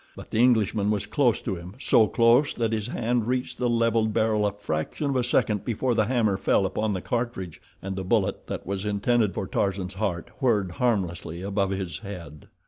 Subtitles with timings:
[0.15, 4.47] But the Englishman was close to him—so close that his hand reached the leveled barrel
[4.47, 8.47] a fraction of a second before the hammer fell upon the cartridge, and the bullet
[8.47, 12.47] that was intended for Tarzan's heart whirred harmlessly above his head.